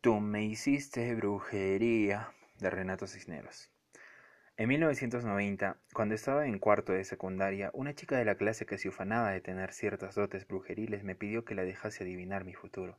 [0.00, 3.72] Tú me hiciste brujería de Renato Cisneros.
[4.56, 8.88] En 1990, cuando estaba en cuarto de secundaria, una chica de la clase que se
[8.88, 12.96] ufanaba de tener ciertas dotes brujeriles me pidió que la dejase adivinar mi futuro.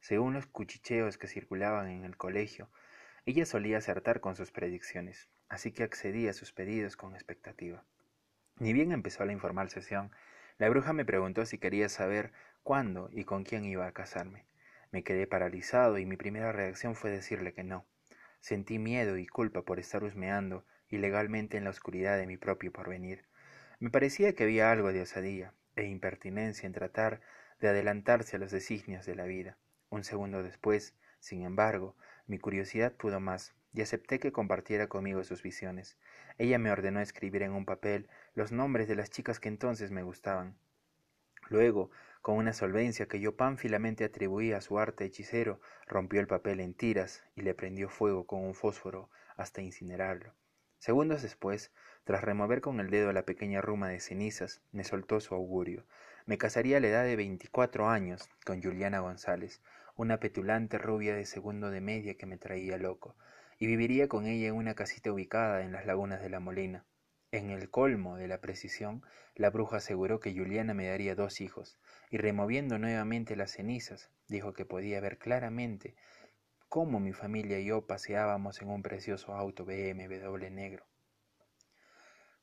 [0.00, 2.70] Según los cuchicheos que circulaban en el colegio,
[3.26, 7.84] ella solía acertar con sus predicciones, así que accedí a sus pedidos con expectativa.
[8.58, 10.12] Ni bien empezó la informal sesión,
[10.56, 14.46] la bruja me preguntó si quería saber cuándo y con quién iba a casarme.
[14.96, 17.84] Me quedé paralizado y mi primera reacción fue decirle que no.
[18.40, 23.26] Sentí miedo y culpa por estar husmeando ilegalmente en la oscuridad de mi propio porvenir.
[23.78, 27.20] Me parecía que había algo de osadía e impertinencia en tratar
[27.60, 29.58] de adelantarse a los designios de la vida.
[29.90, 31.94] Un segundo después, sin embargo,
[32.26, 35.98] mi curiosidad pudo más y acepté que compartiera conmigo sus visiones.
[36.38, 40.02] Ella me ordenó escribir en un papel los nombres de las chicas que entonces me
[40.02, 40.56] gustaban.
[41.48, 41.90] Luego,
[42.22, 46.74] con una solvencia que yo pánfilamente atribuía a su arte hechicero, rompió el papel en
[46.74, 50.32] tiras y le prendió fuego con un fósforo hasta incinerarlo.
[50.78, 51.72] Segundos después,
[52.04, 55.84] tras remover con el dedo la pequeña ruma de cenizas, me soltó su augurio.
[56.26, 59.60] Me casaría a la edad de veinticuatro años con Juliana González,
[59.96, 63.16] una petulante rubia de segundo de media que me traía loco,
[63.58, 66.84] y viviría con ella en una casita ubicada en las lagunas de la Molina.
[67.32, 69.02] En el colmo de la precisión,
[69.34, 71.76] la bruja aseguró que Juliana me daría dos hijos,
[72.08, 75.96] y removiendo nuevamente las cenizas, dijo que podía ver claramente
[76.68, 80.86] cómo mi familia y yo paseábamos en un precioso auto BMW negro.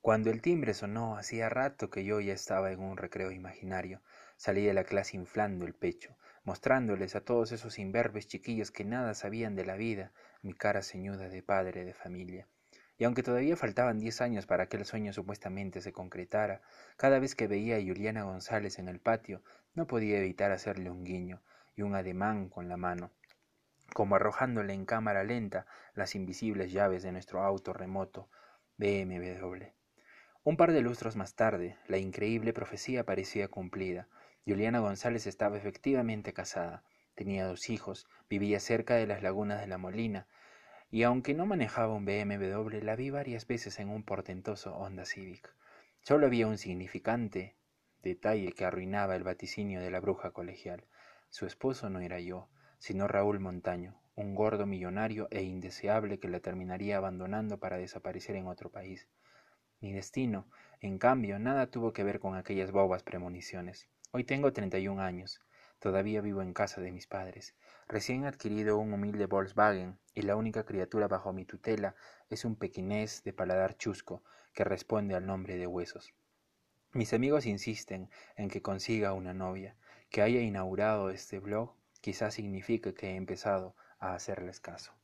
[0.00, 4.00] Cuando el timbre sonó, hacía rato que yo ya estaba en un recreo imaginario.
[4.38, 9.12] Salí de la clase inflando el pecho, mostrándoles a todos esos imberbes chiquillos que nada
[9.12, 12.48] sabían de la vida mi cara ceñuda de padre de familia
[13.00, 16.60] y aunque todavía faltaban diez años para que el sueño supuestamente se concretara,
[16.98, 21.02] cada vez que veía a Juliana González en el patio, no podía evitar hacerle un
[21.02, 21.40] guiño
[21.74, 23.10] y un ademán con la mano,
[23.94, 28.28] como arrojándole en cámara lenta las invisibles llaves de nuestro auto remoto
[28.76, 29.64] BMW.
[30.44, 34.08] Un par de lustros más tarde, la increíble profecía parecía cumplida.
[34.46, 36.84] Juliana González estaba efectivamente casada,
[37.14, 40.26] tenía dos hijos, vivía cerca de las lagunas de la Molina,
[40.90, 45.54] y aunque no manejaba un BMW, la vi varias veces en un portentoso Honda Civic.
[46.00, 47.56] Solo había un significante
[48.02, 50.84] detalle que arruinaba el vaticinio de la bruja colegial.
[51.28, 56.40] Su esposo no era yo, sino Raúl Montaño, un gordo millonario e indeseable que la
[56.40, 59.08] terminaría abandonando para desaparecer en otro país.
[59.80, 60.48] Mi destino,
[60.80, 63.88] en cambio, nada tuvo que ver con aquellas bobas premoniciones.
[64.12, 65.40] Hoy tengo treinta y un años.
[65.80, 67.54] Todavía vivo en casa de mis padres.
[67.88, 71.96] Recién adquirido un humilde Volkswagen y la única criatura bajo mi tutela
[72.28, 76.12] es un pequinés de paladar chusco que responde al nombre de huesos.
[76.92, 79.74] Mis amigos insisten en que consiga una novia.
[80.10, 84.99] Que haya inaugurado este blog quizás signifique que he empezado a hacerles caso.